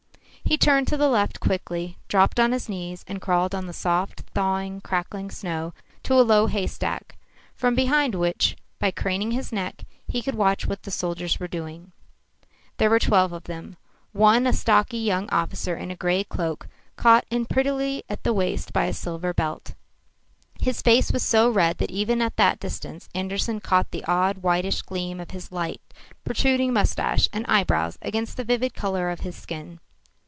[0.43, 4.21] He turned to the left quickly, dropped on his knees, and crawled on the soft,
[4.35, 7.15] thawing, crackling snow to a low haystack,
[7.55, 11.93] from behind which, by craning his neck, he could watch what the soldiers were doing.
[12.77, 13.77] There were twelve of them,
[14.11, 18.73] one a stocky young officer in a grey cloak caught in prettily at the waist
[18.73, 19.73] by a silver belt.
[20.59, 24.81] His face was so red that even at that distance Andersen caught the odd, whitish
[24.81, 25.79] gleam of his light
[26.25, 29.79] protruding moustache and eyebrows against the vivid colour of his skin.